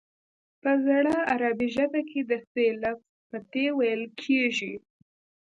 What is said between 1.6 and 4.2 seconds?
ژبه کې د ث لفظ په ت ویل